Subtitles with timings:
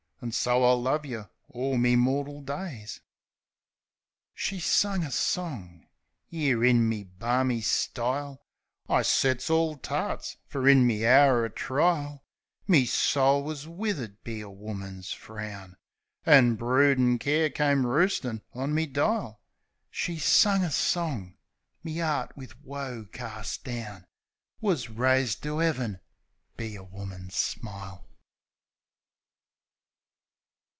[0.23, 2.99] An' so I'll love yeh all me mortal days
[4.33, 5.87] 1" She sung a song....
[6.31, 8.39] 'Ere, in me barmy style,
[8.87, 12.23] I sets orl tarts; for in me hour o' trile
[12.67, 15.75] Me soul was withered be a woman's frown.
[16.23, 19.41] An' broodin' care come roostin' on me dile.
[19.89, 21.35] She sung a song...
[21.83, 24.05] Me 'eart, wiv woe carst down,
[24.61, 25.99] Wus raised to 'Eaven
[26.57, 28.07] be a woman's smile.